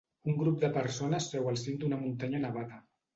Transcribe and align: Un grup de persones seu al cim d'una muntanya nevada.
Un 0.31 0.35
grup 0.37 0.55
de 0.61 0.69
persones 0.77 1.27
seu 1.33 1.49
al 1.51 1.59
cim 1.65 1.77
d'una 1.83 1.99
muntanya 2.07 2.41
nevada. 2.47 2.81